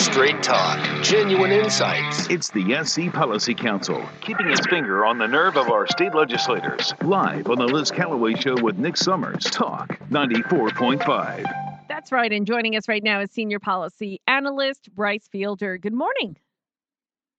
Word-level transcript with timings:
Straight 0.00 0.42
talk, 0.42 1.02
genuine 1.02 1.52
insights. 1.52 2.26
It's 2.30 2.50
the 2.50 2.82
SC 2.84 3.12
Policy 3.12 3.54
Council, 3.54 4.02
keeping 4.22 4.48
its 4.48 4.66
finger 4.66 5.04
on 5.04 5.18
the 5.18 5.26
nerve 5.28 5.58
of 5.58 5.68
our 5.68 5.86
state 5.86 6.14
legislators. 6.14 6.94
Live 7.02 7.48
on 7.48 7.58
the 7.58 7.66
Liz 7.66 7.90
Callaway 7.90 8.34
Show 8.34 8.56
with 8.62 8.78
Nick 8.78 8.96
Summers. 8.96 9.44
Talk 9.44 9.98
94.5. 10.08 11.44
That's 11.86 12.10
right. 12.12 12.32
And 12.32 12.46
joining 12.46 12.76
us 12.76 12.88
right 12.88 13.04
now 13.04 13.20
is 13.20 13.30
Senior 13.30 13.58
Policy 13.58 14.22
Analyst 14.26 14.88
Bryce 14.94 15.28
Fiedler. 15.32 15.78
Good 15.78 15.92
morning. 15.92 16.38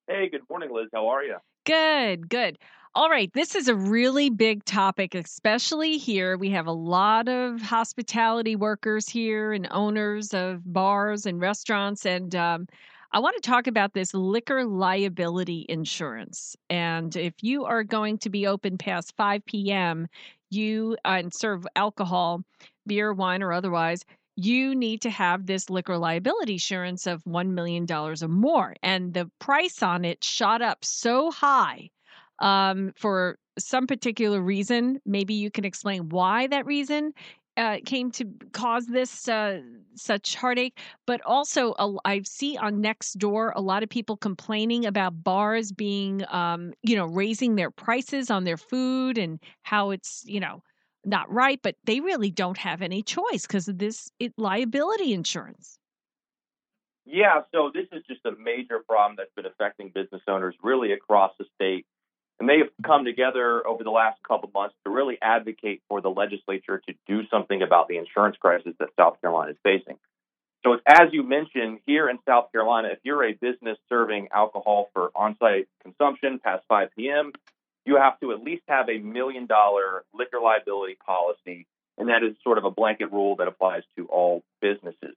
Hey, 0.08 0.30
good 0.30 0.48
morning, 0.48 0.70
Liz. 0.72 0.88
How 0.94 1.08
are 1.08 1.24
you? 1.24 1.38
Good, 1.66 2.30
good. 2.30 2.60
All 2.94 3.10
right, 3.10 3.32
this 3.32 3.56
is 3.56 3.70
a 3.70 3.76
really 3.76 4.30
big 4.30 4.66
topic, 4.66 5.16
especially 5.16 5.98
here. 5.98 6.38
We 6.38 6.50
have 6.50 6.68
a 6.68 6.74
lot 6.74 7.30
of 7.30 7.62
hospitality 7.62 8.58
workers 8.58 9.08
here 9.08 9.54
and 9.54 9.66
owners 9.72 10.34
of 10.34 10.62
bars 10.74 11.26
and 11.26 11.40
restaurants. 11.40 12.06
And 12.06 12.36
um, 12.36 12.68
I 13.14 13.20
want 13.20 13.42
to 13.42 13.50
talk 13.50 13.68
about 13.68 13.94
this 13.94 14.14
liquor 14.14 14.66
liability 14.66 15.66
insurance. 15.70 16.58
And 16.70 17.16
if 17.16 17.34
you 17.42 17.64
are 17.64 17.86
going 17.86 18.18
to 18.20 18.30
be 18.30 18.46
open 18.46 18.78
past 18.78 19.16
5 19.16 19.46
p.m., 19.46 20.08
you 20.50 20.98
uh, 21.06 21.12
and 21.12 21.34
serve 21.34 21.66
alcohol, 21.78 22.44
beer, 22.86 23.14
wine, 23.14 23.42
or 23.42 23.54
otherwise, 23.54 24.04
you 24.36 24.76
need 24.76 25.02
to 25.04 25.10
have 25.10 25.46
this 25.46 25.70
liquor 25.70 25.98
liability 25.98 26.54
insurance 26.54 27.08
of 27.08 27.24
$1 27.24 27.52
million 27.52 27.90
or 27.90 28.16
more. 28.28 28.76
And 28.84 29.14
the 29.14 29.32
price 29.40 29.82
on 29.82 30.04
it 30.04 30.26
shot 30.26 30.62
up 30.62 30.84
so 30.84 31.32
high 31.32 31.90
um, 32.42 32.92
for 32.98 33.38
some 33.58 33.88
particular 33.88 34.42
reason. 34.42 35.00
Maybe 35.06 35.34
you 35.34 35.50
can 35.50 35.64
explain 35.64 36.10
why 36.10 36.48
that 36.48 36.66
reason 36.66 37.14
uh, 37.58 37.78
came 37.86 38.12
to 38.12 38.26
cause 38.54 38.88
this 38.88 39.28
uh, 39.28 39.62
such 39.96 40.36
heartache. 40.36 40.78
But 41.06 41.22
also, 41.26 41.74
uh, 41.74 41.94
I 42.06 42.22
see 42.24 42.58
on 42.58 42.82
Next 42.82 43.14
Door 43.14 43.54
a 43.56 43.62
lot 43.62 43.84
of 43.84 43.90
people 43.90 44.18
complaining 44.18 44.86
about 44.86 45.24
bars 45.24 45.72
being, 45.72 46.24
um, 46.30 46.74
you 46.82 46.96
know, 46.96 47.06
raising 47.06 47.56
their 47.56 47.72
prices 47.72 48.32
on 48.32 48.44
their 48.44 48.58
food 48.58 49.18
and 49.18 49.40
how 49.64 49.92
it's, 49.92 50.24
you 50.26 50.40
know, 50.40 50.64
not 51.06 51.32
right. 51.32 51.60
But 51.62 51.76
they 51.86 52.00
really 52.00 52.32
don't 52.32 52.58
have 52.58 52.82
any 52.82 53.04
choice 53.04 53.46
because 53.46 53.68
of 53.68 53.78
this 53.78 54.12
it, 54.20 54.34
liability 54.38 55.14
insurance. 55.14 55.78
Yeah, 57.04 57.42
so 57.52 57.72
this 57.74 57.88
is 57.92 58.04
just 58.08 58.26
a 58.26 58.32
major 58.40 58.80
problem 58.88 59.16
that's 59.18 59.34
been 59.36 59.48
affecting 59.48 59.92
business 59.94 60.22
owners 60.28 60.56
really 60.64 60.94
across 60.94 61.32
the 61.40 61.46
state 61.56 61.86
they 62.52 62.58
have 62.58 62.68
come 62.86 63.06
together 63.06 63.66
over 63.66 63.82
the 63.82 63.92
last 63.92 64.22
couple 64.28 64.50
of 64.50 64.54
months 64.54 64.76
to 64.84 64.92
really 64.92 65.18
advocate 65.22 65.82
for 65.88 66.02
the 66.02 66.10
legislature 66.10 66.82
to 66.86 66.94
do 67.08 67.22
something 67.32 67.62
about 67.62 67.88
the 67.88 67.96
insurance 67.96 68.36
crisis 68.36 68.74
that 68.80 68.90
South 69.00 69.22
Carolina 69.22 69.52
is 69.52 69.58
facing. 69.64 69.98
So, 70.66 70.78
as 70.86 71.14
you 71.14 71.24
mentioned, 71.24 71.80
here 71.86 72.10
in 72.10 72.20
South 72.28 72.52
Carolina, 72.52 72.90
if 72.92 73.00
you're 73.04 73.24
a 73.24 73.32
business 73.32 73.78
serving 73.88 74.28
alcohol 74.34 74.90
for 74.94 75.12
on 75.16 75.38
site 75.40 75.70
consumption 75.82 76.40
past 76.44 76.66
5 76.68 76.90
p.m., 76.98 77.32
you 77.86 77.96
have 77.96 78.20
to 78.20 78.34
at 78.34 78.44
least 78.44 78.64
have 78.68 78.90
a 78.90 78.98
million 78.98 79.46
dollar 79.46 80.04
liquor 80.14 80.42
liability 80.44 80.98
policy. 81.06 81.66
And 81.98 82.10
that 82.10 82.22
is 82.22 82.36
sort 82.44 82.58
of 82.58 82.66
a 82.66 82.72
blanket 82.72 83.14
rule 83.14 83.38
that 83.38 83.48
applies 83.48 83.84
to 83.96 84.08
all 84.08 84.44
businesses. 84.62 85.16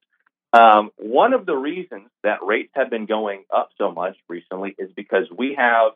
Um, 0.52 0.90
one 0.98 1.32
of 1.32 1.46
the 1.46 1.56
reasons 1.56 2.10
that 2.22 2.44
rates 2.44 2.70
have 2.76 2.90
been 2.90 3.06
going 3.06 3.42
up 3.52 3.70
so 3.76 3.90
much 3.90 4.16
recently 4.28 4.74
is 4.78 4.90
because 4.94 5.26
we 5.36 5.56
have 5.58 5.94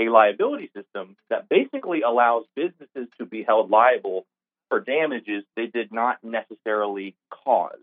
a 0.00 0.08
liability 0.08 0.70
system 0.74 1.16
that 1.28 1.48
basically 1.48 2.02
allows 2.02 2.44
businesses 2.56 3.08
to 3.18 3.26
be 3.26 3.42
held 3.42 3.70
liable 3.70 4.26
for 4.68 4.80
damages 4.80 5.44
they 5.56 5.66
did 5.66 5.92
not 5.92 6.18
necessarily 6.22 7.14
cause. 7.44 7.78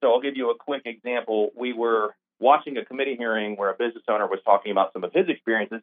So 0.00 0.12
I'll 0.12 0.20
give 0.20 0.36
you 0.36 0.50
a 0.50 0.56
quick 0.56 0.82
example. 0.84 1.50
We 1.56 1.72
were 1.72 2.14
watching 2.40 2.76
a 2.76 2.84
committee 2.84 3.16
hearing 3.16 3.56
where 3.56 3.70
a 3.70 3.74
business 3.74 4.02
owner 4.08 4.26
was 4.26 4.40
talking 4.44 4.72
about 4.72 4.92
some 4.92 5.04
of 5.04 5.12
his 5.12 5.28
experiences, 5.28 5.80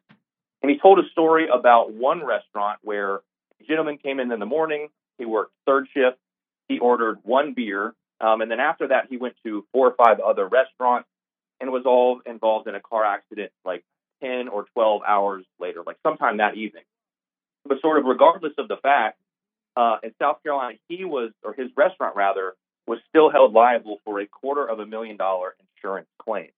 and 0.62 0.70
he 0.70 0.78
told 0.78 0.98
a 0.98 1.08
story 1.10 1.48
about 1.52 1.92
one 1.92 2.24
restaurant 2.24 2.78
where 2.82 3.16
a 3.16 3.64
gentleman 3.66 3.98
came 3.98 4.20
in 4.20 4.30
in 4.30 4.38
the 4.38 4.46
morning, 4.46 4.88
he 5.18 5.24
worked 5.24 5.52
third 5.66 5.86
shift, 5.94 6.18
he 6.68 6.78
ordered 6.78 7.18
one 7.22 7.54
beer, 7.54 7.94
um, 8.20 8.40
and 8.40 8.50
then 8.50 8.60
after 8.60 8.88
that 8.88 9.06
he 9.08 9.16
went 9.16 9.34
to 9.44 9.64
four 9.72 9.88
or 9.88 9.94
five 9.94 10.20
other 10.20 10.46
restaurants 10.46 11.08
and 11.60 11.70
was 11.70 11.84
all 11.86 12.20
involved 12.26 12.68
in 12.68 12.74
a 12.74 12.80
car 12.80 13.04
accident 13.04 13.50
like 13.64 13.84
10 14.24 14.48
or 14.48 14.64
12 14.74 15.02
hours 15.06 15.44
later, 15.58 15.82
like 15.86 15.96
sometime 16.02 16.38
that 16.38 16.56
evening. 16.56 16.84
But 17.66 17.80
sort 17.80 17.98
of 17.98 18.04
regardless 18.04 18.52
of 18.58 18.68
the 18.68 18.76
fact, 18.76 19.18
uh, 19.76 19.96
in 20.02 20.12
South 20.20 20.42
Carolina, 20.42 20.78
he 20.88 21.04
was, 21.04 21.32
or 21.42 21.52
his 21.52 21.68
restaurant 21.76 22.16
rather, 22.16 22.54
was 22.86 22.98
still 23.08 23.30
held 23.30 23.52
liable 23.52 24.00
for 24.04 24.20
a 24.20 24.26
quarter 24.26 24.66
of 24.66 24.78
a 24.78 24.86
million 24.86 25.16
dollar 25.16 25.54
insurance 25.60 26.08
claim. 26.18 26.50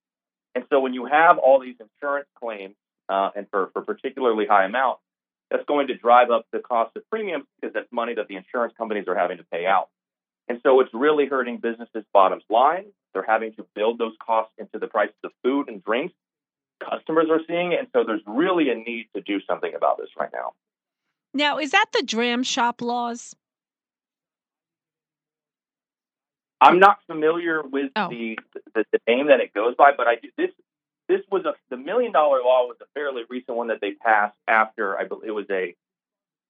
And 0.54 0.64
so 0.70 0.80
when 0.80 0.94
you 0.94 1.06
have 1.06 1.38
all 1.38 1.60
these 1.60 1.76
insurance 1.80 2.28
claims, 2.38 2.74
uh, 3.08 3.30
and 3.36 3.46
for, 3.50 3.70
for 3.72 3.82
particularly 3.82 4.46
high 4.46 4.64
amounts, 4.64 5.00
that's 5.50 5.64
going 5.66 5.86
to 5.88 5.94
drive 5.94 6.30
up 6.30 6.46
the 6.52 6.58
cost 6.58 6.96
of 6.96 7.08
premiums 7.08 7.44
because 7.60 7.72
that's 7.72 7.90
money 7.92 8.14
that 8.14 8.26
the 8.26 8.36
insurance 8.36 8.74
companies 8.76 9.04
are 9.06 9.14
having 9.14 9.36
to 9.38 9.44
pay 9.44 9.64
out. 9.64 9.88
And 10.48 10.60
so 10.62 10.80
it's 10.80 10.90
really 10.92 11.26
hurting 11.26 11.58
businesses' 11.58 12.04
bottom 12.12 12.40
line. 12.50 12.86
They're 13.12 13.24
having 13.26 13.52
to 13.54 13.66
build 13.74 13.98
those 13.98 14.14
costs 14.24 14.52
into 14.58 14.78
the 14.78 14.86
prices 14.86 15.16
of 15.24 15.30
food 15.42 15.68
and 15.68 15.84
drinks 15.84 16.14
customers 16.82 17.26
are 17.30 17.40
seeing. 17.46 17.74
And 17.74 17.88
so 17.92 18.04
there's 18.04 18.22
really 18.26 18.70
a 18.70 18.74
need 18.74 19.08
to 19.14 19.22
do 19.22 19.40
something 19.46 19.72
about 19.74 19.98
this 19.98 20.08
right 20.18 20.30
now. 20.32 20.52
Now, 21.34 21.58
is 21.58 21.72
that 21.72 21.86
the 21.92 22.02
dram 22.02 22.42
shop 22.42 22.80
laws? 22.80 23.34
I'm 26.60 26.78
not 26.78 26.98
familiar 27.06 27.62
with 27.62 27.90
oh. 27.96 28.08
the, 28.08 28.38
the, 28.74 28.84
the 28.92 28.98
name 29.06 29.26
that 29.26 29.40
it 29.40 29.52
goes 29.52 29.74
by, 29.76 29.92
but 29.96 30.06
I 30.06 30.16
do 30.16 30.28
this. 30.36 30.50
This 31.08 31.20
was 31.30 31.44
a 31.44 31.52
the 31.70 31.76
million 31.76 32.10
dollar 32.10 32.38
law 32.38 32.66
was 32.66 32.78
a 32.80 32.86
fairly 32.94 33.22
recent 33.28 33.56
one 33.56 33.68
that 33.68 33.80
they 33.80 33.92
passed 33.92 34.36
after 34.48 34.98
I 34.98 35.04
believe 35.04 35.28
it 35.28 35.32
was 35.32 35.46
a 35.50 35.76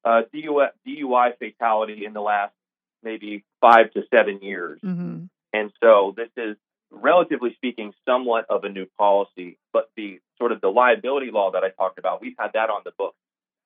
uh, 0.05 0.23
DUI, 0.33 0.69
DUI 0.87 1.37
fatality 1.39 2.07
in 2.07 2.15
the 2.15 2.23
last 2.23 2.55
maybe 3.03 3.45
five 3.61 3.93
to 3.93 4.05
seven 4.11 4.41
years, 4.41 4.81
mm-hmm. 4.83 5.25
and 5.53 5.73
so 5.83 6.15
this 6.17 6.31
is 6.39 6.57
relatively 6.91 7.55
speaking, 7.55 7.93
somewhat 8.07 8.47
of 8.49 8.65
a 8.65 8.69
new 8.69 8.87
policy. 8.99 9.59
But 9.73 9.91
the 9.97 10.21
sort 10.39 10.53
of 10.53 10.61
the 10.61 10.69
liability 10.69 11.31
law 11.31 11.51
that 11.53 11.65
I 11.65 11.71
talked 11.71 11.99
about, 11.99 12.21
we've 12.21 12.37
had 12.39 12.53
that 12.55 12.71
on 12.71 12.83
the 12.85 12.93
books 12.97 13.17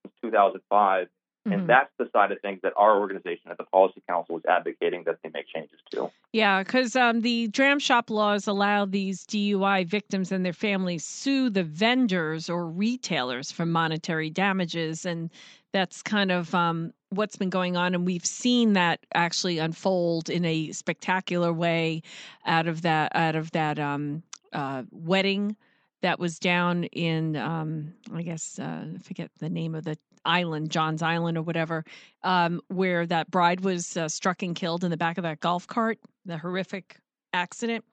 since 0.04 0.14
2005. 0.22 1.08
Mm-hmm. 1.47 1.61
And 1.61 1.69
that's 1.69 1.91
the 1.99 2.06
side 2.12 2.33
of 2.33 2.41
things 2.41 2.61
that 2.62 2.75
our 2.77 3.01
organization 3.01 3.51
at 3.51 3.56
the 3.56 3.65
Policy 3.65 4.03
Council 4.06 4.37
is 4.37 4.45
advocating 4.47 5.05
that 5.05 5.17
they 5.23 5.31
make 5.31 5.47
changes 5.49 5.78
to. 5.93 6.11
Yeah, 6.33 6.62
because 6.62 6.95
um, 6.97 7.23
the 7.23 7.49
dram 7.49 7.78
shop 7.78 8.11
laws 8.11 8.47
allow 8.47 8.84
these 8.84 9.25
DUI 9.25 9.87
victims 9.87 10.31
and 10.33 10.45
their 10.45 10.53
families 10.53 11.03
sue 11.03 11.49
the 11.49 11.65
vendors 11.65 12.51
or 12.51 12.67
retailers 12.67 13.51
for 13.51 13.65
monetary 13.65 14.28
damages, 14.28 15.06
and 15.06 15.31
that's 15.73 16.03
kind 16.03 16.31
of 16.31 16.55
um, 16.55 16.93
what's 17.09 17.37
been 17.37 17.49
going 17.49 17.75
on. 17.75 17.95
And 17.95 18.05
we've 18.05 18.27
seen 18.27 18.75
that 18.75 19.01
actually 19.15 19.57
unfold 19.59 20.28
in 20.28 20.45
a 20.45 20.72
spectacular 20.72 21.55
way 21.55 22.03
out 22.45 22.67
of 22.67 22.83
that 22.83 23.17
out 23.17 23.34
of 23.34 23.51
that 23.53 23.78
um, 23.78 24.22
uh, 24.53 24.83
wedding 24.91 25.57
that 26.03 26.19
was 26.19 26.39
down 26.39 26.84
in 26.84 27.37
um, 27.37 27.95
I 28.12 28.22
guess 28.22 28.59
uh, 28.59 28.84
I 28.95 28.99
forget 28.99 29.31
the 29.39 29.49
name 29.49 29.75
of 29.75 29.84
the 29.84 29.97
island, 30.25 30.70
John's 30.70 31.03
Island 31.03 31.38
or 31.38 31.42
whatever, 31.42 31.84
um, 32.22 32.60
where 32.69 33.06
that 33.06 33.31
bride 33.31 33.60
was 33.60 33.97
uh, 33.97 34.08
struck 34.08 34.42
and 34.42 34.54
killed 34.54 34.84
in 34.84 34.91
the 34.91 34.97
back 34.97 35.19
of 35.19 35.22
that 35.22 35.41
golf 35.41 35.66
cart, 35.66 35.98
the 36.25 36.38
horrific 36.38 36.97
accident 37.32 37.84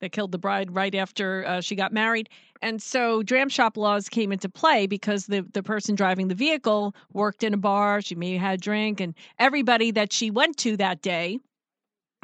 that 0.00 0.12
killed 0.12 0.32
the 0.32 0.38
bride 0.38 0.74
right 0.74 0.94
after 0.94 1.44
uh, 1.46 1.60
she 1.60 1.74
got 1.74 1.92
married. 1.92 2.28
And 2.62 2.80
so 2.80 3.22
dram 3.22 3.48
shop 3.48 3.76
laws 3.76 4.08
came 4.08 4.32
into 4.32 4.48
play 4.48 4.86
because 4.86 5.26
the, 5.26 5.46
the 5.52 5.62
person 5.62 5.94
driving 5.94 6.28
the 6.28 6.34
vehicle 6.34 6.94
worked 7.12 7.42
in 7.42 7.54
a 7.54 7.58
bar, 7.58 8.00
she 8.00 8.14
may 8.14 8.32
have 8.34 8.40
had 8.40 8.58
a 8.58 8.62
drink, 8.62 9.00
and 9.00 9.14
everybody 9.38 9.90
that 9.92 10.12
she 10.12 10.30
went 10.30 10.56
to 10.58 10.76
that 10.76 11.02
day, 11.02 11.38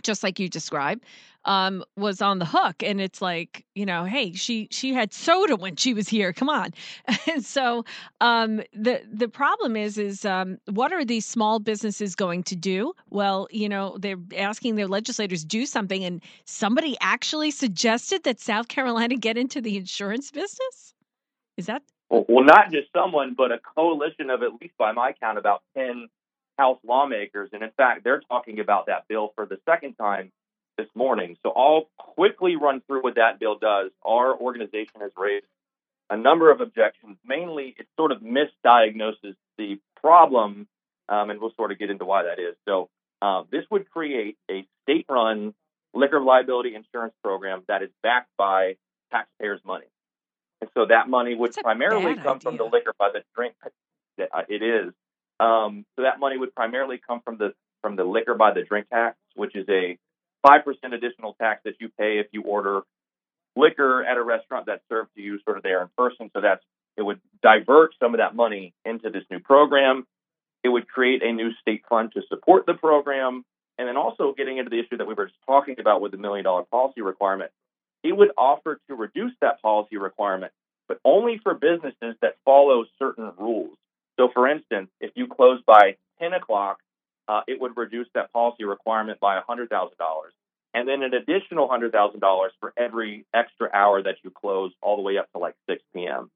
just 0.07 0.23
like 0.23 0.39
you 0.39 0.49
described, 0.49 1.05
um, 1.47 1.85
was 1.97 2.21
on 2.21 2.39
the 2.39 2.45
hook. 2.45 2.83
And 2.83 3.01
it's 3.01 3.23
like, 3.23 3.65
you 3.75 3.87
know, 3.87 4.05
hey, 4.05 4.33
she 4.33 4.69
she 4.71 4.93
had 4.93 5.13
soda 5.13 5.57
when 5.57 5.77
she 5.77 5.95
was 5.95 6.09
here. 6.09 6.33
Come 6.33 6.49
on. 6.49 6.71
And 7.29 7.45
so 7.57 7.85
um, 8.21 8.63
the 8.73 9.03
the 9.11 9.29
problem 9.29 9.77
is 9.77 9.99
is 9.99 10.25
um, 10.25 10.59
what 10.67 10.93
are 10.93 11.05
these 11.05 11.25
small 11.25 11.59
businesses 11.59 12.15
going 12.15 12.43
to 12.45 12.57
do? 12.57 12.93
Well, 13.11 13.49
you 13.51 13.69
know, 13.69 13.97
they're 13.99 14.19
asking 14.37 14.75
their 14.77 14.89
legislators 14.89 15.45
do 15.45 15.67
something, 15.67 16.05
and 16.05 16.23
somebody 16.45 16.97
actually 17.01 17.51
suggested 17.51 18.25
that 18.25 18.41
South 18.41 18.69
Carolina 18.69 19.17
get 19.17 19.37
into 19.37 19.61
the 19.61 19.77
insurance 19.77 20.31
business. 20.31 20.95
Is 21.57 21.67
that? 21.67 21.83
Well, 22.09 22.45
not 22.45 22.71
just 22.71 22.89
someone, 22.95 23.35
but 23.37 23.51
a 23.51 23.59
coalition 23.75 24.31
of 24.31 24.43
at 24.43 24.51
least, 24.61 24.75
by 24.79 24.93
my 24.93 25.13
count, 25.21 25.39
about 25.39 25.63
ten 25.77 26.09
House 26.59 26.79
lawmakers. 26.87 27.51
And 27.53 27.63
in 27.63 27.71
fact, 27.77 28.05
they're 28.05 28.21
talking 28.29 28.61
about 28.61 28.87
that 28.87 29.07
bill 29.09 29.33
for 29.35 29.47
the 29.47 29.59
second 29.69 29.95
time 29.95 30.33
this 30.79 30.89
morning. 30.95 31.37
So 31.43 31.53
I'll 31.57 31.89
quickly 31.99 32.57
run 32.57 32.83
through 32.87 33.03
what 33.03 33.17
that 33.17 33.39
bill 33.39 33.59
does. 33.59 33.91
Our 34.05 34.37
organization 34.37 35.01
has 35.01 35.11
raised 35.17 35.47
a 36.11 36.17
number 36.17 36.51
of 36.51 36.61
objections. 36.61 37.17
Mainly, 37.25 37.75
it 37.79 37.87
sort 37.97 38.13
of 38.13 38.21
misdiagnoses 38.21 39.35
the 39.59 39.81
problem, 40.01 40.69
um, 41.09 41.31
and 41.31 41.41
we'll 41.41 41.53
sort 41.57 41.73
of 41.73 41.79
get 41.79 41.91
into 41.91 42.05
why 42.05 42.25
that 42.25 42.39
is. 42.39 42.57
So 42.67 42.89
uh, 43.23 43.43
this 43.51 43.65
would 43.71 43.91
create 43.91 44.37
a 44.51 44.67
state-run 44.83 45.55
liquor 45.95 46.21
liability 46.21 46.75
insurance 46.75 47.15
program 47.25 47.63
that 47.69 47.83
is 47.83 47.91
backed 48.03 48.31
by 48.37 48.77
taxpayers' 49.11 49.61
money. 49.65 49.87
And 50.61 50.71
so 50.75 50.87
that 50.87 51.09
money 51.09 51.35
would 51.35 51.55
primarily 51.55 52.15
come 52.17 52.41
from 52.41 52.57
the 52.57 52.65
liquor 52.65 52.93
by 52.99 53.11
the 53.13 53.23
drink. 53.35 53.55
Uh, 53.65 54.43
It 54.49 54.63
is. 54.63 54.93
Um, 55.39 55.85
so 55.97 56.03
that 56.03 56.19
money 56.19 56.39
would 56.39 56.55
primarily 56.55 57.01
come 57.05 57.21
from 57.25 57.37
the 57.39 57.55
from 57.83 57.97
the 57.97 58.05
liquor 58.05 58.35
by 58.35 58.53
the 58.53 58.63
drink 58.63 58.89
tax, 58.89 59.17
which 59.35 59.55
is 59.55 59.67
a 59.69 59.99
five 60.47 60.65
percent 60.65 60.95
additional 60.95 61.35
tax 61.35 61.63
that 61.65 61.75
you 61.81 61.89
pay 61.99 62.19
if 62.19 62.27
you 62.33 62.43
order 62.43 62.83
liquor 63.55 64.05
at 64.05 64.17
a 64.17 64.23
restaurant 64.23 64.67
that's 64.67 64.83
served 64.89 65.11
to 65.17 65.23
you 65.23 65.39
sort 65.45 65.57
of 65.57 65.63
there 65.63 65.83
in 65.83 65.89
person. 65.97 66.31
So 66.35 66.41
that's 66.41 66.63
it 66.97 67.03
would 67.03 67.21
divert 67.43 67.95
some 68.01 68.15
of 68.15 68.19
that 68.19 68.35
money 68.35 68.73
into 68.85 69.11
this 69.11 69.25
new 69.31 69.41
program. 69.41 70.07
It 70.65 70.69
would 70.69 70.89
create 70.89 71.23
a 71.23 71.33
new 71.33 71.51
state 71.61 71.83
fund 71.89 72.13
to 72.15 72.23
support 72.29 72.67
the 72.67 72.75
program. 72.75 73.45
And 73.79 73.87
then 73.87 73.97
also 73.99 74.33
getting 74.37 74.57
into 74.57 74.71
the 74.71 74.81
issue 74.81 74.97
that 74.97 75.07
we 75.07 75.13
were 75.13 75.27
just 75.27 75.39
talking 75.45 75.77
about 75.79 76.01
with 76.01 76.13
the 76.13 76.19
million 76.19 76.45
dollar 76.45 76.63
policy 76.63 77.03
requirement, 77.03 77.51
it 78.03 78.17
would 78.17 78.31
offer 78.39 78.81
to 78.89 78.95
reduce 78.95 79.33
that 79.43 79.61
policy 79.61 79.99
requirement, 79.99 80.53
but 80.89 80.99
only 81.05 81.39
for 81.43 81.53
businesses 81.53 82.17
that 82.23 82.37
follow 82.45 82.87
certain 82.99 83.33
rules. 83.39 83.77
So, 84.19 84.31
for 84.33 84.49
instance, 84.49 84.91
if 85.01 85.13
you 85.15 85.27
close 85.27 85.61
by 85.67 85.97
10 86.21 86.33
o'clock, 86.33 86.79
uh, 87.29 87.41
it 87.47 87.61
would 87.61 87.77
reduce 87.77 88.07
that 88.15 88.33
policy 88.33 88.65
requirement 88.65 89.21
by 89.21 89.39
$100,000. 89.41 89.69
And 90.75 90.89
then 90.89 91.03
an 91.03 91.15
additional 91.15 91.69
$100,000 91.69 92.49
for 92.61 92.73
every 92.77 93.25
extra 93.35 93.71
hour 93.73 94.03
that 94.03 94.17
you 94.23 94.31
close, 94.31 94.73
all 94.83 94.97
the 94.97 95.03
way 95.03 95.19
up 95.19 95.31
to 95.33 95.39
like 95.39 95.55
6 95.69 95.83
p.m. 95.95 96.31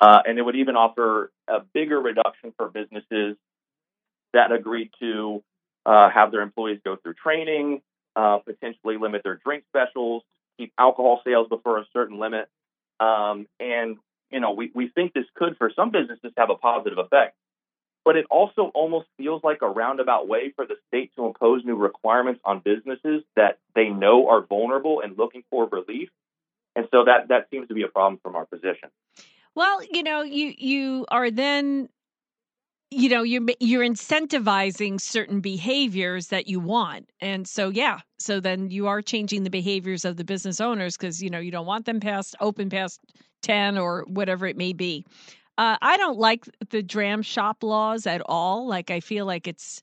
Uh, 0.00 0.20
and 0.26 0.38
it 0.38 0.42
would 0.42 0.56
even 0.56 0.76
offer 0.76 1.30
a 1.48 1.60
bigger 1.74 2.00
reduction 2.00 2.52
for 2.56 2.68
businesses 2.68 3.36
that 4.32 4.52
agreed 4.52 4.90
to 5.00 5.42
uh, 5.84 6.08
have 6.08 6.30
their 6.30 6.40
employees 6.40 6.80
go 6.84 6.96
through 6.96 7.14
training, 7.14 7.82
uh, 8.16 8.38
potentially 8.38 8.96
limit 8.96 9.22
their 9.24 9.40
drink 9.44 9.64
specials, 9.68 10.22
keep 10.58 10.72
alcohol 10.78 11.20
sales 11.24 11.48
before 11.48 11.78
a 11.78 11.86
certain 11.92 12.18
limit. 12.18 12.48
Um, 13.00 13.46
and, 13.58 13.96
you 14.30 14.40
know, 14.40 14.52
we, 14.52 14.70
we 14.74 14.88
think 14.88 15.12
this 15.12 15.24
could, 15.34 15.56
for 15.56 15.70
some 15.74 15.90
businesses, 15.90 16.32
have 16.36 16.50
a 16.50 16.54
positive 16.54 16.98
effect. 16.98 17.36
But 18.04 18.16
it 18.16 18.26
also 18.30 18.70
almost 18.74 19.08
feels 19.18 19.44
like 19.44 19.58
a 19.60 19.68
roundabout 19.68 20.26
way 20.26 20.52
for 20.56 20.66
the 20.66 20.76
state 20.88 21.12
to 21.16 21.26
impose 21.26 21.64
new 21.64 21.76
requirements 21.76 22.40
on 22.44 22.60
businesses 22.64 23.22
that 23.36 23.58
they 23.74 23.88
know 23.88 24.28
are 24.28 24.40
vulnerable 24.40 25.02
and 25.02 25.18
looking 25.18 25.42
for 25.50 25.68
relief. 25.68 26.08
And 26.74 26.86
so 26.90 27.04
that, 27.04 27.28
that 27.28 27.48
seems 27.50 27.68
to 27.68 27.74
be 27.74 27.82
a 27.82 27.88
problem 27.88 28.18
from 28.22 28.36
our 28.36 28.46
position. 28.46 28.88
Well, 29.54 29.82
you 29.90 30.02
know, 30.02 30.22
you 30.22 30.54
you 30.56 31.06
are 31.10 31.30
then 31.30 31.88
you 32.92 33.08
know, 33.08 33.22
you're 33.22 33.42
you're 33.60 33.84
incentivizing 33.84 35.00
certain 35.00 35.40
behaviors 35.40 36.28
that 36.28 36.48
you 36.48 36.58
want. 36.58 37.08
And 37.20 37.46
so 37.46 37.68
yeah, 37.68 38.00
so 38.18 38.40
then 38.40 38.70
you 38.70 38.88
are 38.88 39.00
changing 39.00 39.44
the 39.44 39.50
behaviors 39.50 40.04
of 40.04 40.16
the 40.16 40.24
business 40.24 40.60
owners 40.60 40.96
cuz 40.96 41.22
you 41.22 41.30
know, 41.30 41.38
you 41.38 41.50
don't 41.50 41.66
want 41.66 41.86
them 41.86 42.00
past 42.00 42.34
open 42.40 42.68
past 42.68 43.00
10 43.42 43.78
or 43.78 44.04
whatever 44.06 44.46
it 44.46 44.56
may 44.56 44.72
be. 44.72 45.04
Uh, 45.58 45.76
I 45.82 45.96
don't 45.96 46.18
like 46.18 46.46
the 46.70 46.82
dram 46.82 47.22
shop 47.22 47.62
laws 47.62 48.06
at 48.06 48.22
all. 48.24 48.66
Like 48.66 48.90
I 48.90 49.00
feel 49.00 49.26
like 49.26 49.46
it's 49.46 49.82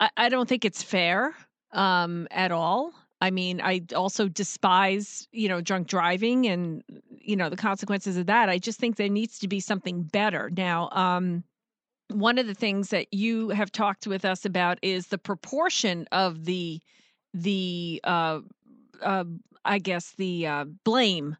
I, 0.00 0.10
I 0.16 0.28
don't 0.28 0.48
think 0.48 0.64
it's 0.64 0.82
fair 0.82 1.34
um, 1.72 2.26
at 2.30 2.50
all. 2.50 2.92
I 3.20 3.30
mean, 3.30 3.60
I 3.60 3.82
also 3.94 4.28
despise, 4.28 5.28
you 5.30 5.48
know, 5.48 5.60
drunk 5.60 5.86
driving 5.86 6.46
and, 6.46 6.82
you 7.10 7.36
know, 7.36 7.50
the 7.50 7.56
consequences 7.56 8.16
of 8.16 8.26
that. 8.26 8.48
I 8.48 8.58
just 8.58 8.80
think 8.80 8.96
there 8.96 9.10
needs 9.10 9.38
to 9.40 9.48
be 9.48 9.60
something 9.60 10.02
better. 10.02 10.50
Now, 10.50 10.88
um, 10.92 11.44
one 12.08 12.38
of 12.38 12.46
the 12.46 12.54
things 12.54 12.88
that 12.90 13.12
you 13.12 13.50
have 13.50 13.70
talked 13.70 14.06
with 14.06 14.24
us 14.24 14.46
about 14.46 14.78
is 14.80 15.08
the 15.08 15.18
proportion 15.18 16.08
of 16.12 16.46
the, 16.46 16.80
the, 17.34 18.00
uh, 18.04 18.40
uh, 19.02 19.24
I 19.66 19.78
guess 19.78 20.12
the 20.12 20.46
uh, 20.46 20.64
blame 20.84 21.36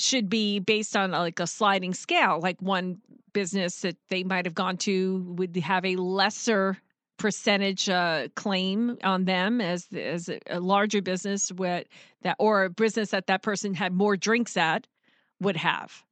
should 0.00 0.28
be 0.28 0.58
based 0.58 0.96
on 0.96 1.14
uh, 1.14 1.20
like 1.20 1.40
a 1.40 1.46
sliding 1.46 1.94
scale. 1.94 2.40
Like 2.40 2.60
one 2.60 3.00
business 3.32 3.80
that 3.82 3.96
they 4.08 4.24
might 4.24 4.46
have 4.46 4.54
gone 4.54 4.76
to 4.78 5.18
would 5.36 5.56
have 5.56 5.84
a 5.84 5.96
lesser 5.96 6.78
percentage 7.18 7.88
uh, 7.88 8.28
claim 8.36 8.96
on 9.02 9.24
them 9.24 9.60
as 9.60 9.86
as 9.92 10.28
a, 10.28 10.38
a 10.48 10.60
larger 10.60 11.02
business 11.02 11.50
with 11.52 11.86
that 12.22 12.36
or 12.38 12.64
a 12.64 12.70
business 12.70 13.10
that 13.10 13.26
that 13.26 13.42
person 13.42 13.74
had 13.74 13.92
more 13.92 14.16
drinks 14.16 14.56
at 14.56 14.86
would 15.40 15.56
have. 15.56 16.04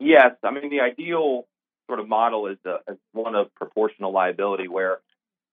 Yes, 0.00 0.32
I 0.42 0.50
mean 0.50 0.70
the 0.70 0.80
ideal 0.80 1.46
sort 1.86 2.00
of 2.00 2.08
model 2.08 2.46
is, 2.46 2.58
the, 2.64 2.80
is 2.88 2.98
one 3.12 3.34
of 3.34 3.54
proportional 3.54 4.12
liability, 4.12 4.68
where 4.68 4.98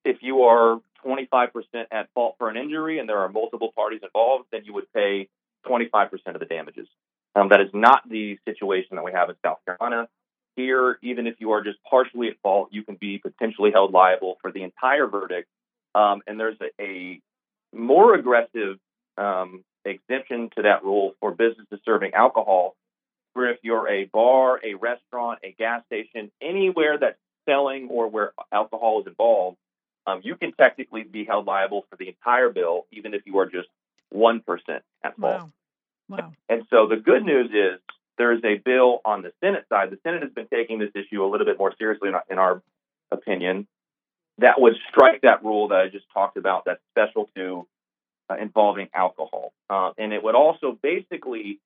if 0.04 0.18
you 0.22 0.44
are 0.44 0.80
25% 1.06 1.50
at 1.92 2.10
fault 2.13 2.36
for 2.38 2.50
an 2.50 2.58
injury 2.58 3.00
and 3.00 3.08
there 3.08 3.19
are 3.19 3.30
multiple 3.30 3.72
parties 3.75 4.02
involved, 4.04 4.46
then 4.52 4.62
you 4.66 4.74
would 4.74 4.92
pay 4.94 5.30
25% 5.68 6.12
of 6.28 6.40
the 6.40 6.46
damages. 6.46 6.88
Um, 7.36 7.50
that 7.50 7.62
is 7.62 7.69
not 7.74 8.08
the 8.10 8.38
situation 8.46 8.96
that 8.98 9.04
we 9.04 9.12
have 9.13 9.30
in 9.30 9.36
South 9.44 9.60
Carolina. 9.66 10.08
Here, 10.56 10.98
even 11.02 11.28
if 11.28 11.36
you 11.40 11.52
are 11.52 11.63
just 11.63 11.78
partially 11.90 12.28
at 12.28 12.36
fault, 12.44 12.69
you 12.72 12.84
can 12.84 12.96
be 12.96 13.19
potentially 13.19 13.72
held 13.72 13.94
liable 13.94 14.38
for 14.42 14.52
the 14.52 14.63
entire 14.63 15.08
verdict. 15.08 15.48
Um, 15.96 16.22
and 16.28 16.40
there's 16.40 16.58
a, 16.62 16.84
a 16.84 17.22
more 17.74 18.16
aggressive 18.16 18.78
um, 19.18 19.63
exemption 19.86 20.50
to 20.58 20.63
that 20.63 20.84
rule 20.84 21.13
for 21.19 21.31
businesses 21.31 21.80
serving 21.86 22.13
alcohol 22.13 22.75
where 23.34 23.52
if 23.52 23.60
you're 23.63 23.88
a 23.88 24.06
bar, 24.06 24.60
a 24.63 24.74
restaurant, 24.74 25.40
a 25.44 25.54
gas 25.58 25.84
station, 25.86 26.31
anywhere 26.42 26.98
that's 26.98 27.18
selling 27.48 27.88
or 27.90 28.10
where 28.10 28.34
alcohol 28.52 29.02
is 29.02 29.08
involved, 29.08 29.58
um, 30.06 30.22
you 30.24 30.36
can 30.36 30.52
technically 30.54 31.04
be 31.04 31.24
held 31.24 31.46
liable 31.46 31.86
for 31.90 31.96
the 31.96 32.08
entire 32.08 32.50
bill, 32.50 32.88
even 32.92 33.13
if 33.13 33.22
you 33.25 33.38
are 33.40 33.46
just 33.46 33.69
1% 34.13 34.42
at 35.04 35.18
fault. 35.18 35.18
Wow. 35.19 35.50
Wow. 36.10 36.34
And 36.50 36.63
so 36.69 36.88
the 36.88 36.98
good 36.98 37.24
news 37.24 37.52
is 37.52 37.80
there 38.18 38.34
is 38.34 38.44
a 38.44 38.58
bill 38.58 39.00
on 39.06 39.22
the 39.22 39.31
Senate 39.42 39.66
side. 39.69 39.92
The 39.92 40.00
Senate 40.04 40.24
has 40.24 40.31
been 40.31 40.48
taking 40.48 40.80
this 40.80 40.92
issue 40.94 41.24
a 41.24 41.28
little 41.28 41.46
bit 41.46 41.58
more 41.58 41.74
seriously, 41.78 42.10
in 42.10 42.16
our, 42.16 42.24
in 42.30 42.38
our 42.38 42.62
opinion, 43.12 43.68
that 44.40 44.60
would 44.60 44.74
strike 44.90 45.22
that 45.22 45.44
rule 45.44 45.69
that 45.69 45.80
I 45.80 45.88
just 45.88 46.06
talked 46.13 46.38
about 46.38 46.66
that's 46.66 46.81
special 46.92 47.30
to 47.36 47.68
uh, 48.30 48.36
involving 48.36 48.90
alcohol. 48.94 49.54
Uh, 49.69 49.92
and 49.98 50.12
it 50.12 50.22
would 50.22 50.36
also 50.36 50.78
basically 50.81 51.60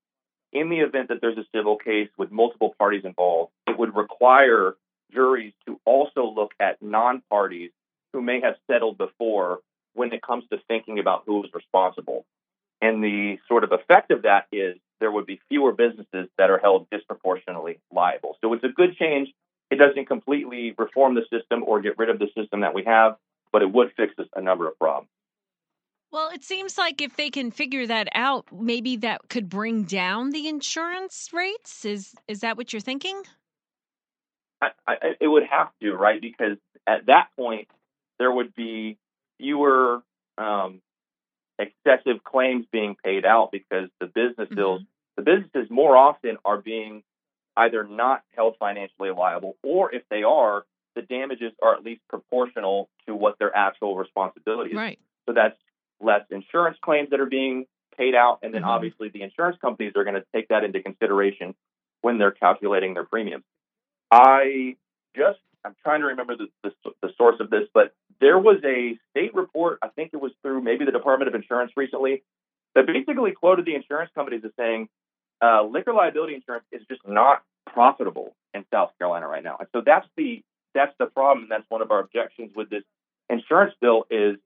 in 0.55 0.69
the 0.69 0.79
event 0.79 1.09
that 1.09 1.19
there's 1.21 1.37
a 1.37 1.45
civil 1.53 1.77
case 1.77 2.09
with 2.17 2.31
multiple 2.31 2.73
parties 2.79 3.03
involved, 3.03 3.51
it 3.67 3.77
would 3.77 3.95
require 3.95 4.75
juries 5.11 5.53
to 5.67 5.79
also 5.85 6.33
look 6.33 6.53
at 6.59 6.81
non 6.81 7.21
parties 7.29 7.71
who 8.13 8.21
may 8.21 8.39
have 8.39 8.55
settled 8.71 8.97
before 8.97 9.59
when 9.93 10.13
it 10.13 10.21
comes 10.21 10.45
to 10.51 10.57
thinking 10.67 10.97
about 10.97 11.23
who 11.25 11.43
is 11.43 11.49
responsible. 11.53 12.25
And 12.81 13.03
the 13.03 13.37
sort 13.47 13.63
of 13.63 13.71
effect 13.71 14.11
of 14.11 14.23
that 14.23 14.47
is 14.51 14.77
there 14.99 15.11
would 15.11 15.25
be 15.25 15.39
fewer 15.49 15.71
businesses 15.71 16.29
that 16.37 16.49
are 16.49 16.57
held 16.57 16.87
disproportionately 16.89 17.79
liable. 17.91 18.37
So 18.41 18.53
it's 18.53 18.63
a 18.63 18.69
good 18.69 18.95
change. 18.95 19.29
It 19.71 19.77
doesn't 19.77 20.05
completely 20.05 20.73
reform 20.77 21.15
the 21.15 21.23
system 21.31 21.63
or 21.65 21.81
get 21.81 21.97
rid 21.97 22.09
of 22.09 22.19
the 22.19 22.27
system 22.37 22.61
that 22.61 22.73
we 22.73 22.83
have, 22.85 23.17
but 23.51 23.61
it 23.61 23.71
would 23.71 23.91
fix 23.97 24.13
a 24.35 24.41
number 24.41 24.67
of 24.67 24.77
problems. 24.77 25.09
Well, 26.11 26.29
it 26.29 26.43
seems 26.43 26.77
like 26.77 27.01
if 27.01 27.17
they 27.17 27.29
can 27.29 27.51
figure 27.51 27.87
that 27.87 28.07
out, 28.13 28.45
maybe 28.51 28.95
that 28.97 29.27
could 29.27 29.49
bring 29.49 29.83
down 29.83 30.29
the 30.29 30.47
insurance 30.47 31.29
rates. 31.33 31.83
Is 31.83 32.13
is 32.27 32.39
that 32.39 32.55
what 32.55 32.71
you're 32.71 32.79
thinking? 32.79 33.21
I, 34.61 34.69
I, 34.87 34.95
it 35.19 35.27
would 35.27 35.43
have 35.43 35.71
to, 35.81 35.93
right? 35.93 36.21
Because 36.21 36.57
at 36.87 37.07
that 37.07 37.29
point, 37.35 37.67
there 38.17 38.31
would 38.31 38.55
be 38.55 38.97
fewer 39.39 40.03
excessive 41.95 42.23
claims 42.23 42.65
being 42.71 42.95
paid 43.03 43.25
out 43.25 43.51
because 43.51 43.89
the 43.99 44.07
business 44.07 44.49
bills, 44.49 44.81
the 45.17 45.23
businesses 45.23 45.69
more 45.69 45.95
often 45.95 46.37
are 46.45 46.57
being 46.57 47.03
either 47.57 47.83
not 47.83 48.21
held 48.35 48.55
financially 48.59 49.11
liable, 49.11 49.55
or 49.63 49.93
if 49.93 50.03
they 50.09 50.23
are, 50.23 50.65
the 50.95 51.01
damages 51.01 51.51
are 51.61 51.75
at 51.75 51.83
least 51.83 52.01
proportional 52.09 52.89
to 53.07 53.15
what 53.15 53.39
their 53.39 53.55
actual 53.55 53.95
responsibility 53.95 54.71
is. 54.71 54.77
Right. 54.77 54.99
So 55.25 55.33
that's 55.33 55.57
less 56.01 56.21
insurance 56.29 56.77
claims 56.81 57.09
that 57.11 57.19
are 57.19 57.25
being 57.25 57.65
paid 57.97 58.13
out, 58.13 58.39
and 58.43 58.53
then 58.53 58.63
Mhm. 58.63 58.67
obviously 58.67 59.09
the 59.09 59.21
insurance 59.21 59.57
companies 59.59 59.93
are 59.95 60.03
going 60.03 60.15
to 60.15 60.25
take 60.33 60.49
that 60.49 60.63
into 60.65 60.81
consideration 60.81 61.55
when 62.01 62.17
they're 62.17 62.31
calculating 62.31 62.93
their 62.93 63.05
premiums. 63.05 63.45
I 64.11 64.75
just 65.15 65.39
I'm 65.63 65.75
trying 65.81 66.01
to 66.01 66.07
remember 66.07 66.35
the, 66.35 66.47
the, 66.63 66.91
the 67.01 67.13
source 67.17 67.39
of 67.39 67.49
this, 67.49 67.67
but 67.73 67.95
there 68.21 68.39
was 68.39 68.57
a 68.63 68.97
state 69.11 69.35
report. 69.35 69.79
I 69.81 69.89
think 69.89 70.11
it 70.13 70.21
was 70.21 70.31
through 70.41 70.61
maybe 70.61 70.85
the 70.85 70.91
Department 70.91 71.27
of 71.27 71.35
Insurance 71.35 71.71
recently 71.75 72.23
that 72.73 72.85
basically 72.87 73.31
quoted 73.31 73.65
the 73.65 73.75
insurance 73.75 74.11
companies 74.15 74.41
as 74.45 74.51
saying 74.57 74.89
uh, 75.41 75.63
liquor 75.63 75.93
liability 75.93 76.35
insurance 76.35 76.65
is 76.71 76.81
just 76.89 77.01
not 77.07 77.43
profitable 77.65 78.35
in 78.53 78.65
South 78.71 78.91
Carolina 78.97 79.27
right 79.27 79.43
now, 79.43 79.57
and 79.59 79.67
so 79.73 79.81
that's 79.85 80.07
the 80.17 80.43
that's 80.73 80.93
the 80.99 81.05
problem. 81.07 81.47
That's 81.49 81.65
one 81.69 81.81
of 81.81 81.91
our 81.91 81.99
objections 81.99 82.51
with 82.55 82.69
this 82.69 82.83
insurance 83.29 83.73
bill 83.81 84.05
is 84.09 84.37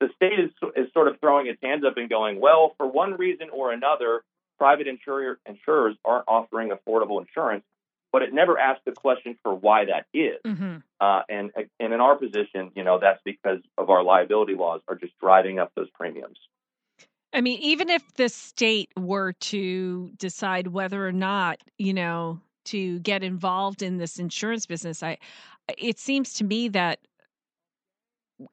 the 0.00 0.08
state 0.16 0.38
is 0.38 0.50
is 0.76 0.92
sort 0.92 1.08
of 1.08 1.20
throwing 1.20 1.46
its 1.46 1.58
hands 1.62 1.84
up 1.84 1.96
and 1.96 2.08
going, 2.08 2.40
well, 2.40 2.74
for 2.76 2.86
one 2.86 3.14
reason 3.14 3.48
or 3.52 3.72
another, 3.72 4.22
private 4.58 4.86
insurer, 4.86 5.38
insurers 5.46 5.96
aren't 6.04 6.24
offering 6.28 6.70
affordable 6.70 7.20
insurance, 7.20 7.64
but 8.12 8.22
it 8.22 8.32
never 8.32 8.58
asks 8.58 8.82
the 8.84 8.92
question 8.92 9.36
for 9.42 9.54
why 9.54 9.86
that 9.86 10.06
is. 10.12 10.38
Mm-hmm. 10.46 10.76
Uh, 11.00 11.22
and 11.28 11.50
and 11.80 11.92
in 11.92 12.00
our 12.00 12.16
position, 12.16 12.70
you 12.76 12.84
know, 12.84 12.98
that's 13.00 13.20
because 13.24 13.58
of 13.78 13.90
our 13.90 14.04
liability 14.04 14.54
laws 14.54 14.80
are 14.86 14.94
just 14.94 15.18
driving 15.18 15.58
up 15.58 15.72
those 15.74 15.88
premiums. 15.90 16.38
I 17.32 17.40
mean, 17.40 17.58
even 17.60 17.88
if 17.88 18.02
the 18.14 18.28
state 18.28 18.90
were 18.96 19.32
to 19.32 20.10
decide 20.18 20.68
whether 20.68 21.06
or 21.06 21.12
not, 21.12 21.62
you 21.78 21.94
know, 21.94 22.40
to 22.66 22.98
get 23.00 23.22
involved 23.22 23.82
in 23.82 23.96
this 23.96 24.18
insurance 24.18 24.66
business, 24.66 25.02
I 25.02 25.18
it 25.78 25.98
seems 25.98 26.34
to 26.34 26.44
me 26.44 26.68
that 26.68 27.00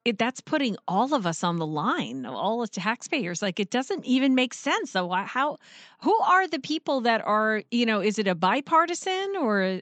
it, 0.06 0.18
that's 0.18 0.42
putting 0.42 0.76
all 0.88 1.14
of 1.14 1.26
us 1.26 1.44
on 1.44 1.58
the 1.58 1.66
line, 1.66 2.26
all 2.26 2.62
the 2.62 2.68
taxpayers. 2.68 3.42
Like 3.42 3.60
it 3.60 3.70
doesn't 3.70 4.06
even 4.06 4.36
make 4.36 4.54
sense. 4.54 4.92
So 4.92 5.06
why- 5.08 5.24
how 5.24 5.58
who 6.02 6.18
are 6.20 6.48
the 6.48 6.60
people 6.60 7.02
that 7.02 7.22
are, 7.26 7.64
you 7.72 7.86
know, 7.86 8.02
is 8.02 8.20
it 8.20 8.28
a 8.28 8.36
bipartisan 8.36 9.36
or 9.40 9.82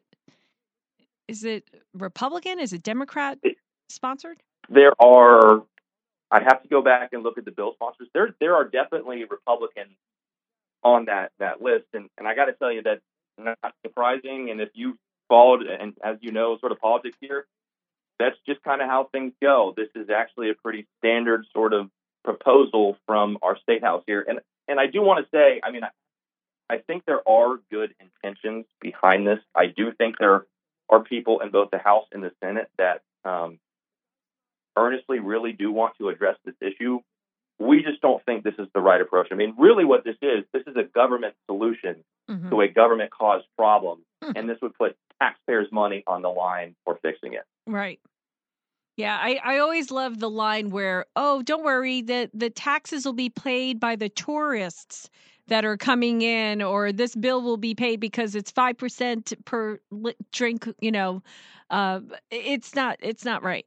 is 1.27 1.43
it 1.43 1.63
Republican? 1.93 2.59
Is 2.59 2.73
it 2.73 2.83
Democrat 2.83 3.37
sponsored? 3.89 4.37
There 4.69 4.93
are. 5.01 5.63
I'd 6.29 6.43
have 6.43 6.61
to 6.63 6.67
go 6.67 6.81
back 6.81 7.13
and 7.13 7.23
look 7.23 7.37
at 7.37 7.45
the 7.45 7.51
bill 7.51 7.73
sponsors. 7.73 8.09
There, 8.13 8.35
there 8.41 8.55
are 8.55 8.65
definitely 8.65 9.23
Republicans 9.23 9.95
on 10.83 11.05
that 11.05 11.31
that 11.39 11.61
list, 11.61 11.85
and 11.93 12.09
and 12.17 12.27
I 12.27 12.35
got 12.35 12.45
to 12.45 12.53
tell 12.53 12.71
you 12.71 12.81
that's 12.81 13.01
not 13.37 13.57
surprising. 13.85 14.49
And 14.49 14.59
if 14.59 14.69
you 14.73 14.97
followed, 15.29 15.63
and 15.63 15.93
as 16.03 16.17
you 16.21 16.31
know, 16.31 16.57
sort 16.59 16.71
of 16.71 16.79
politics 16.79 17.17
here, 17.21 17.45
that's 18.19 18.35
just 18.47 18.61
kind 18.63 18.81
of 18.81 18.87
how 18.87 19.05
things 19.11 19.33
go. 19.41 19.73
This 19.75 19.89
is 19.95 20.09
actually 20.09 20.49
a 20.49 20.53
pretty 20.55 20.87
standard 20.99 21.45
sort 21.53 21.73
of 21.73 21.89
proposal 22.23 22.97
from 23.05 23.37
our 23.41 23.57
state 23.57 23.83
house 23.83 24.03
here, 24.07 24.25
and 24.27 24.39
and 24.67 24.79
I 24.79 24.87
do 24.87 25.01
want 25.01 25.23
to 25.25 25.29
say, 25.35 25.61
I 25.63 25.71
mean, 25.71 25.83
I, 25.85 25.89
I 26.69 26.77
think 26.79 27.03
there 27.05 27.27
are 27.27 27.57
good 27.71 27.93
intentions 28.01 28.65
behind 28.81 29.25
this. 29.25 29.39
I 29.55 29.67
do 29.67 29.93
think 29.93 30.17
there 30.19 30.45
are 30.89 30.99
people 31.01 31.39
in 31.39 31.51
both 31.51 31.69
the 31.71 31.77
House 31.77 32.05
and 32.11 32.21
the 32.21 32.31
Senate 32.43 32.69
that 32.77 33.01
um, 33.23 33.59
earnestly 34.77 35.19
really 35.19 35.53
do 35.53 35.71
want 35.71 35.93
to 35.99 36.09
address 36.09 36.35
this 36.45 36.55
issue. 36.61 36.99
We 37.59 37.81
just 37.81 38.01
don't 38.01 38.23
think 38.25 38.43
this 38.43 38.53
is 38.59 38.67
the 38.73 38.81
right 38.81 39.01
approach. 39.01 39.29
I 39.31 39.35
mean, 39.35 39.55
really, 39.57 39.85
what 39.85 40.03
this 40.03 40.17
is, 40.21 40.43
this 40.53 40.63
is 40.67 40.75
a 40.75 40.83
government 40.83 41.33
solution 41.47 42.03
Mhm. 42.29 42.49
to 42.49 42.61
a 42.61 42.67
government 42.67 43.09
caused 43.09 43.45
problem, 43.57 44.03
Hmm. 44.23 44.31
and 44.35 44.49
this 44.49 44.59
would 44.61 44.73
put 44.75 44.95
taxpayers' 45.21 45.71
money 45.71 46.03
on 46.05 46.21
the 46.21 46.29
line 46.29 46.75
for 46.85 46.95
fixing 46.97 47.33
it. 47.33 47.45
Right. 47.67 47.99
Yeah, 48.97 49.17
I, 49.21 49.39
I 49.43 49.57
always 49.59 49.91
love 49.91 50.19
the 50.19 50.29
line 50.29 50.71
where, 50.71 51.05
oh, 51.15 51.43
don't 51.43 51.63
worry, 51.63 52.01
the, 52.01 52.31
the 52.33 52.49
taxes 52.49 53.05
will 53.05 53.13
be 53.13 53.29
paid 53.29 53.79
by 53.79 53.95
the 53.95 54.09
tourists 54.09 55.09
that 55.47 55.65
are 55.65 55.77
coming 55.77 56.21
in, 56.23 56.61
or 56.63 56.91
this 56.91 57.15
bill 57.15 57.41
will 57.41 57.57
be 57.57 57.75
paid 57.75 57.99
because 57.99 58.35
it's 58.35 58.51
five 58.51 58.77
percent 58.77 59.33
per 59.45 59.79
li- 59.91 60.15
drink. 60.31 60.67
You 60.81 60.91
know, 60.91 61.23
uh, 61.69 62.01
it's 62.31 62.75
not 62.75 62.97
it's 63.01 63.23
not 63.25 63.43
right. 63.43 63.65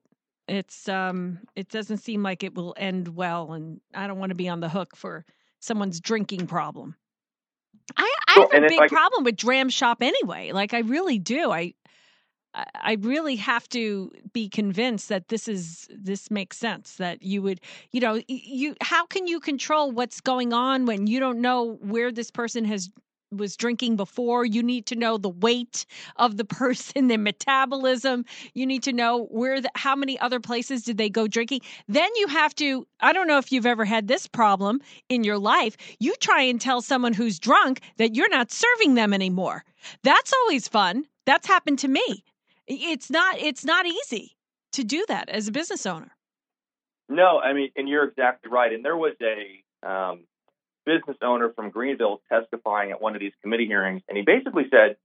It's 0.48 0.88
um, 0.88 1.38
it 1.56 1.68
doesn't 1.70 1.98
seem 1.98 2.22
like 2.22 2.42
it 2.42 2.54
will 2.54 2.74
end 2.76 3.08
well, 3.16 3.52
and 3.54 3.80
I 3.94 4.06
don't 4.08 4.18
want 4.18 4.30
to 4.30 4.36
be 4.36 4.48
on 4.48 4.60
the 4.60 4.68
hook 4.68 4.96
for 4.96 5.24
someone's 5.60 6.00
drinking 6.00 6.48
problem. 6.48 6.96
I, 7.96 8.12
I 8.28 8.32
Well, 8.34 8.48
have 8.52 8.62
a 8.62 8.66
big 8.66 8.80
I 8.82 8.88
problem 8.88 9.24
with 9.24 9.36
Dram 9.36 9.68
Shop 9.68 9.98
anyway. 10.02 10.52
Like 10.52 10.74
I 10.74 10.80
really 10.80 11.18
do. 11.18 11.50
I 11.50 11.74
I 12.54 12.96
really 13.00 13.36
have 13.36 13.68
to 13.70 14.10
be 14.32 14.48
convinced 14.48 15.08
that 15.08 15.28
this 15.28 15.46
is 15.46 15.88
this 15.90 16.30
makes 16.30 16.56
sense. 16.56 16.96
That 16.96 17.22
you 17.22 17.42
would, 17.42 17.60
you 17.92 18.00
know, 18.00 18.20
you 18.26 18.74
how 18.80 19.06
can 19.06 19.28
you 19.28 19.38
control 19.38 19.92
what's 19.92 20.20
going 20.20 20.52
on 20.52 20.86
when 20.86 21.06
you 21.06 21.20
don't 21.20 21.40
know 21.40 21.78
where 21.80 22.10
this 22.10 22.30
person 22.30 22.64
has 22.64 22.90
was 23.30 23.56
drinking 23.56 23.94
before? 23.94 24.44
You 24.44 24.64
need 24.64 24.86
to 24.86 24.96
know 24.96 25.16
the 25.16 25.28
weight 25.28 25.86
of 26.16 26.38
the 26.38 26.44
person, 26.60 27.06
their 27.06 27.18
metabolism. 27.18 28.24
You 28.54 28.66
need 28.66 28.82
to 28.82 28.92
know 28.92 29.26
where 29.26 29.60
the, 29.60 29.70
how 29.76 29.94
many 29.94 30.18
other 30.18 30.40
places 30.40 30.82
did 30.82 30.98
they 30.98 31.08
go 31.08 31.28
drinking. 31.28 31.60
Then 31.86 32.10
you 32.16 32.26
have 32.26 32.54
to. 32.56 32.84
I 32.98 33.12
don't 33.12 33.28
know 33.28 33.38
if 33.38 33.52
you've 33.52 33.66
ever 33.66 33.84
had 33.84 34.08
this 34.08 34.26
problem 34.26 34.80
in 35.08 35.22
your 35.22 35.38
life. 35.38 35.76
You 36.00 36.16
try 36.16 36.42
and 36.42 36.60
tell 36.60 36.82
someone 36.82 37.12
who's 37.12 37.38
drunk 37.38 37.80
that 37.98 38.16
you're 38.16 38.28
not 38.28 38.50
serving 38.50 38.94
them 38.94 39.14
anymore. 39.14 39.64
That's 40.02 40.32
always 40.32 40.66
fun. 40.66 41.04
That's 41.26 41.46
happened 41.46 41.78
to 41.80 41.88
me 41.88 42.24
it's 42.70 43.10
not 43.10 43.38
it's 43.38 43.64
not 43.64 43.86
easy 43.86 44.36
to 44.72 44.84
do 44.84 45.04
that 45.08 45.28
as 45.28 45.48
a 45.48 45.52
business 45.52 45.84
owner 45.86 46.12
No, 47.10 47.40
I 47.40 47.52
mean, 47.52 47.70
and 47.76 47.88
you're 47.88 48.04
exactly 48.04 48.50
right. 48.50 48.72
And 48.72 48.84
there 48.84 48.96
was 48.96 49.16
a 49.20 49.88
um, 49.88 50.20
business 50.86 51.16
owner 51.20 51.52
from 51.52 51.70
Greenville 51.70 52.22
testifying 52.32 52.92
at 52.92 53.02
one 53.02 53.16
of 53.16 53.20
these 53.20 53.32
committee 53.42 53.66
hearings, 53.66 54.02
and 54.08 54.16
he 54.16 54.22
basically 54.22 54.64
said, 54.70 54.96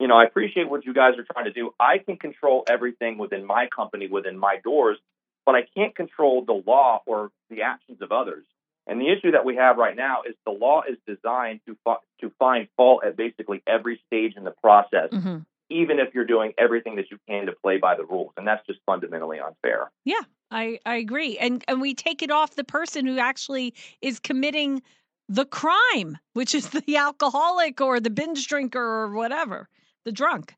"You 0.00 0.08
know, 0.08 0.16
I 0.16 0.24
appreciate 0.24 0.68
what 0.68 0.84
you 0.84 0.92
guys 0.92 1.12
are 1.18 1.24
trying 1.32 1.44
to 1.44 1.52
do. 1.52 1.72
I 1.78 1.98
can 1.98 2.16
control 2.16 2.64
everything 2.68 3.16
within 3.16 3.46
my 3.46 3.68
company, 3.68 4.08
within 4.08 4.36
my 4.36 4.56
doors, 4.64 4.98
but 5.46 5.54
I 5.54 5.62
can't 5.76 5.94
control 5.94 6.44
the 6.44 6.60
law 6.66 7.02
or 7.06 7.30
the 7.48 7.62
actions 7.62 8.02
of 8.02 8.10
others." 8.10 8.44
And 8.88 9.00
the 9.00 9.08
issue 9.08 9.32
that 9.32 9.44
we 9.44 9.56
have 9.56 9.78
right 9.78 9.96
now 9.96 10.22
is 10.28 10.34
the 10.44 10.52
law 10.52 10.82
is 10.88 10.98
designed 11.06 11.60
to 11.66 11.76
to 12.22 12.30
find 12.40 12.66
fault 12.76 13.04
at 13.04 13.16
basically 13.16 13.62
every 13.68 14.00
stage 14.08 14.34
in 14.36 14.42
the 14.42 14.50
process, 14.50 15.10
mm-hmm. 15.12 15.38
Even 15.70 15.98
if 15.98 16.14
you're 16.14 16.24
doing 16.24 16.52
everything 16.58 16.96
that 16.96 17.10
you 17.10 17.18
can 17.28 17.46
to 17.46 17.52
play 17.52 17.78
by 17.78 17.96
the 17.96 18.04
rules, 18.04 18.32
and 18.36 18.46
that's 18.46 18.64
just 18.66 18.80
fundamentally 18.86 19.38
unfair. 19.40 19.90
Yeah, 20.04 20.22
I, 20.50 20.78
I 20.86 20.96
agree. 20.96 21.38
And 21.38 21.64
and 21.68 21.80
we 21.80 21.94
take 21.94 22.22
it 22.22 22.30
off 22.30 22.56
the 22.56 22.64
person 22.64 23.06
who 23.06 23.18
actually 23.18 23.74
is 24.00 24.18
committing 24.20 24.82
the 25.28 25.44
crime, 25.44 26.18
which 26.34 26.54
is 26.54 26.70
the 26.70 26.96
alcoholic 26.96 27.80
or 27.80 28.00
the 28.00 28.10
binge 28.10 28.46
drinker 28.46 28.80
or 28.80 29.12
whatever, 29.12 29.68
the 30.04 30.12
drunk. 30.12 30.54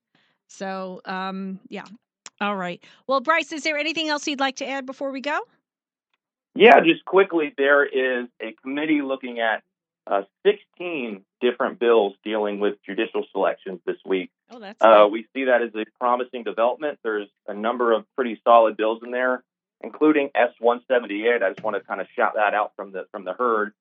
So 0.49 1.01
um 1.05 1.61
yeah. 1.69 1.85
All 2.41 2.57
right. 2.57 2.83
Well, 3.09 3.21
Bryce, 3.21 3.51
is 3.51 3.65
there 3.65 3.77
anything 3.77 4.09
else 4.09 4.27
you'd 4.27 4.39
like 4.39 4.57
to 4.57 4.69
add 4.69 4.87
before 4.87 5.11
we 5.11 5.21
go? 5.21 5.41
Yeah, 6.55 6.81
just 6.81 7.05
quickly, 7.05 7.53
there 7.57 7.85
is 7.85 8.29
a 8.41 8.53
committee 8.63 9.03
looking 9.03 9.41
at 9.41 9.63
uh, 10.07 10.23
16 10.47 11.25
different 11.41 11.79
bills 11.79 12.15
dealing 12.25 12.61
with 12.61 12.75
judicial 12.85 13.25
selections 13.33 13.81
this 13.87 13.97
week. 14.05 14.31
That's 14.69 14.83
Uh, 14.83 15.09
we 15.11 15.27
see 15.35 15.45
that 15.45 15.63
as 15.63 15.75
a 15.75 15.85
promising 15.99 16.45
development. 16.45 16.99
There's 17.03 17.29
a 17.47 17.55
number 17.55 17.93
of 17.93 18.05
pretty 18.17 18.41
solid 18.45 18.77
bills 18.77 19.01
in 19.03 19.11
there, 19.11 19.43
including 19.81 20.31
S178. 20.37 21.43
I 21.43 21.51
just 21.51 21.63
want 21.63 21.77
to 21.77 21.81
kind 21.81 22.01
of 22.01 22.07
shout 22.15 22.35
that 22.35 22.55
out 22.55 22.73
from 22.77 22.93
the 22.93 23.07
from 23.11 23.25
the 23.25 23.33
herd. 23.33 23.73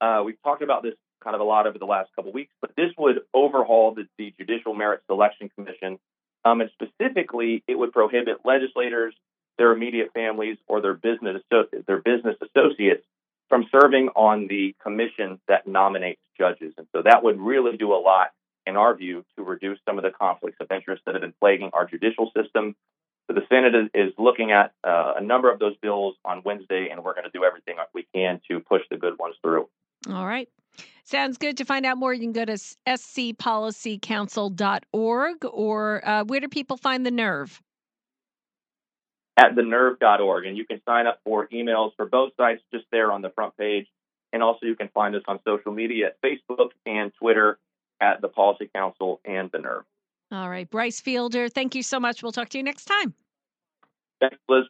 Uh, 0.00 0.22
we've 0.24 0.40
talked 0.42 0.62
about 0.62 0.82
this 0.82 0.94
kind 1.22 1.34
of 1.34 1.40
a 1.40 1.44
lot 1.44 1.66
over 1.66 1.78
the 1.78 1.86
last 1.86 2.10
couple 2.14 2.30
of 2.30 2.34
weeks, 2.34 2.52
but 2.60 2.70
this 2.76 2.92
would 2.98 3.22
overhaul 3.34 3.94
the, 3.94 4.06
the 4.18 4.32
Judicial 4.38 4.74
Merit 4.74 5.00
Selection 5.06 5.48
Commission, 5.48 5.98
um, 6.44 6.60
and 6.60 6.70
specifically, 6.74 7.64
it 7.66 7.76
would 7.76 7.92
prohibit 7.92 8.38
legislators, 8.44 9.14
their 9.58 9.72
immediate 9.72 10.12
families, 10.12 10.58
or 10.68 10.80
their 10.80 10.94
business 10.94 11.42
their 11.50 11.98
business 11.98 12.36
associates 12.40 13.04
from 13.48 13.66
serving 13.72 14.10
on 14.14 14.46
the 14.48 14.76
commission 14.82 15.40
that 15.48 15.66
nominates 15.66 16.20
judges. 16.38 16.74
And 16.76 16.86
so 16.92 17.02
that 17.02 17.22
would 17.24 17.40
really 17.40 17.76
do 17.76 17.92
a 17.92 18.00
lot, 18.00 18.28
in 18.66 18.76
our 18.76 18.94
view, 18.94 19.24
to 19.36 19.44
reduce 19.44 19.78
some 19.88 19.98
of 19.98 20.04
the 20.04 20.10
conflicts 20.10 20.58
of 20.60 20.70
interest 20.70 21.02
that 21.06 21.14
have 21.14 21.22
been 21.22 21.34
plaguing 21.40 21.70
our 21.72 21.86
judicial 21.86 22.30
system. 22.36 22.76
So 23.26 23.34
the 23.34 23.42
Senate 23.48 23.74
is, 23.74 23.88
is 23.94 24.12
looking 24.18 24.52
at 24.52 24.74
uh, 24.84 25.14
a 25.16 25.22
number 25.22 25.50
of 25.50 25.58
those 25.58 25.74
bills 25.82 26.14
on 26.24 26.42
Wednesday, 26.44 26.88
and 26.90 27.02
we're 27.02 27.14
going 27.14 27.24
to 27.24 27.30
do 27.30 27.42
everything 27.44 27.76
we 27.92 28.06
can 28.14 28.40
to 28.50 28.60
push 28.60 28.82
the 28.90 28.96
good 28.96 29.18
ones 29.18 29.34
through. 29.42 29.68
All 30.10 30.26
right. 30.26 30.48
Sounds 31.04 31.38
good. 31.38 31.56
To 31.56 31.64
find 31.64 31.86
out 31.86 31.96
more, 31.98 32.12
you 32.12 32.20
can 32.20 32.32
go 32.32 32.44
to 32.44 32.54
scpolicycouncil.org 32.54 35.44
or 35.44 36.08
uh, 36.08 36.24
where 36.24 36.40
do 36.40 36.48
people 36.48 36.76
find 36.76 37.06
the 37.06 37.10
nerve? 37.10 37.60
At 39.36 39.54
thenerve.org, 39.54 40.46
and 40.46 40.56
you 40.56 40.64
can 40.64 40.80
sign 40.88 41.06
up 41.06 41.20
for 41.24 41.46
emails 41.48 41.90
for 41.96 42.06
both 42.06 42.32
sites 42.36 42.62
just 42.72 42.86
there 42.90 43.12
on 43.12 43.22
the 43.22 43.30
front 43.30 43.56
page. 43.56 43.86
And 44.32 44.42
also, 44.42 44.66
you 44.66 44.74
can 44.76 44.88
find 44.88 45.14
us 45.14 45.22
on 45.28 45.38
social 45.46 45.72
media 45.72 46.08
at 46.08 46.20
Facebook 46.22 46.70
and 46.84 47.12
Twitter 47.18 47.58
at 48.00 48.20
the 48.20 48.28
Policy 48.28 48.70
Council 48.74 49.20
and 49.24 49.50
the 49.52 49.58
Nerve. 49.58 49.84
All 50.32 50.50
right. 50.50 50.68
Bryce 50.68 51.00
Fiedler, 51.00 51.50
thank 51.52 51.74
you 51.74 51.82
so 51.82 52.00
much. 52.00 52.22
We'll 52.22 52.32
talk 52.32 52.48
to 52.50 52.58
you 52.58 52.64
next 52.64 52.84
time. 52.84 53.14
Thanks, 54.20 54.38
Liz. 54.48 54.64